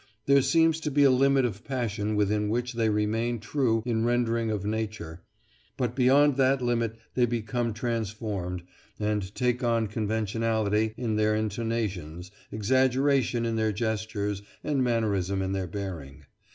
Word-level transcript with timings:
There 0.25 0.41
seems 0.41 0.79
to 0.79 0.89
be 0.89 1.03
a 1.03 1.11
limit 1.11 1.45
of 1.45 1.63
passion 1.63 2.15
within 2.15 2.49
which 2.49 2.73
they 2.73 2.89
remain 2.89 3.39
true 3.39 3.83
in 3.85 3.99
their 4.01 4.07
rendering 4.07 4.49
of 4.49 4.65
nature; 4.65 5.21
but 5.77 5.95
beyond 5.95 6.37
that 6.37 6.59
limit 6.59 6.95
they 7.13 7.27
become 7.27 7.71
transformed, 7.71 8.63
and 8.99 9.31
take 9.35 9.63
on 9.63 9.85
conventionality 9.85 10.95
in 10.97 11.17
their 11.17 11.35
intonations, 11.35 12.31
exaggeration 12.51 13.45
in 13.45 13.57
their 13.57 13.71
gestures, 13.71 14.41
and 14.63 14.83
mannerism 14.83 15.39
in 15.39 15.51
their 15.51 15.67
bearing. 15.67 16.25